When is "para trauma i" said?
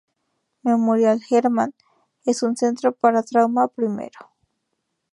2.91-4.09